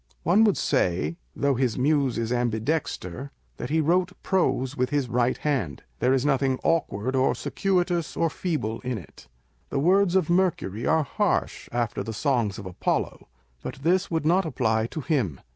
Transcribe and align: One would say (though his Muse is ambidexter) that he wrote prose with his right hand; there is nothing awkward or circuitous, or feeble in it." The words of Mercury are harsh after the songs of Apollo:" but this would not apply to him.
One 0.23 0.43
would 0.45 0.57
say 0.57 1.17
(though 1.35 1.53
his 1.53 1.77
Muse 1.77 2.17
is 2.17 2.31
ambidexter) 2.31 3.29
that 3.57 3.69
he 3.69 3.81
wrote 3.81 4.13
prose 4.23 4.75
with 4.75 4.89
his 4.89 5.07
right 5.07 5.37
hand; 5.37 5.83
there 5.99 6.11
is 6.11 6.25
nothing 6.25 6.57
awkward 6.63 7.15
or 7.15 7.35
circuitous, 7.35 8.17
or 8.17 8.27
feeble 8.27 8.79
in 8.79 8.97
it." 8.97 9.27
The 9.69 9.77
words 9.77 10.15
of 10.15 10.27
Mercury 10.27 10.87
are 10.87 11.03
harsh 11.03 11.69
after 11.71 12.01
the 12.01 12.13
songs 12.13 12.57
of 12.57 12.65
Apollo:" 12.65 13.27
but 13.61 13.75
this 13.83 14.09
would 14.09 14.25
not 14.25 14.43
apply 14.43 14.87
to 14.87 15.01
him. 15.01 15.39